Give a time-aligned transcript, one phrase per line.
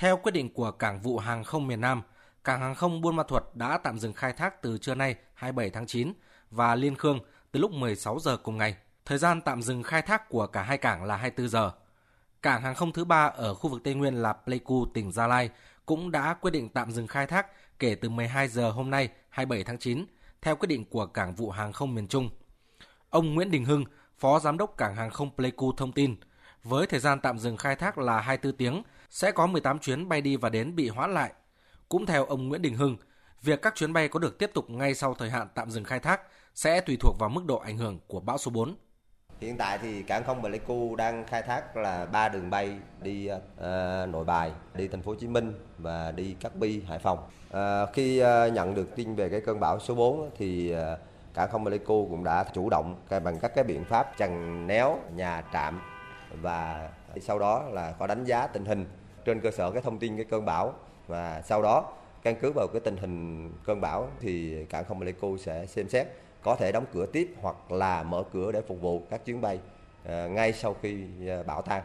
[0.00, 2.02] Theo quyết định của Cảng vụ Hàng không miền Nam,
[2.44, 5.70] Cảng hàng không Buôn Ma Thuột đã tạm dừng khai thác từ trưa nay 27
[5.70, 6.12] tháng 9
[6.50, 7.20] và Liên Khương
[7.52, 8.76] từ lúc 16 giờ cùng ngày.
[9.04, 11.70] Thời gian tạm dừng khai thác của cả hai cảng là 24 giờ.
[12.42, 15.50] Cảng hàng không thứ ba ở khu vực Tây Nguyên là Pleiku, tỉnh Gia Lai
[15.86, 17.46] cũng đã quyết định tạm dừng khai thác
[17.78, 20.04] kể từ 12 giờ hôm nay 27 tháng 9
[20.42, 22.30] theo quyết định của Cảng vụ Hàng không miền Trung.
[23.10, 23.84] Ông Nguyễn Đình Hưng,
[24.18, 26.16] Phó Giám đốc Cảng hàng không Pleiku thông tin,
[26.64, 30.20] với thời gian tạm dừng khai thác là 24 tiếng, sẽ có 18 chuyến bay
[30.20, 31.32] đi và đến bị hoãn lại.
[31.88, 32.96] Cũng theo ông Nguyễn Đình Hưng,
[33.42, 36.00] việc các chuyến bay có được tiếp tục ngay sau thời hạn tạm dừng khai
[36.00, 36.20] thác
[36.54, 38.76] sẽ tùy thuộc vào mức độ ảnh hưởng của bão số 4.
[39.40, 43.38] Hiện tại thì cảng không Pleiku đang khai thác là ba đường bay đi uh,
[44.08, 47.18] Nội Bài, đi Thành phố Hồ Chí Minh và đi Cát Bi, Hải Phòng.
[47.50, 47.58] Uh,
[47.94, 50.98] khi uh, nhận được tin về cái cơn bão số 4 thì uh,
[51.34, 55.42] cảng không Pleiku cũng đã chủ động bằng các cái biện pháp chằng néo nhà
[55.52, 55.80] trạm
[56.42, 58.86] và sau đó là có đánh giá tình hình
[59.24, 60.74] trên cơ sở cái thông tin, cái cơn bão
[61.06, 65.36] và sau đó, căn cứ vào cái tình hình cơn bão thì cảng không Pleiku
[65.36, 66.06] sẽ xem xét
[66.42, 69.58] có thể đóng cửa tiếp hoặc là mở cửa để phục vụ các chuyến bay
[70.04, 71.82] ờ, ngay sau khi ờ, bão tan.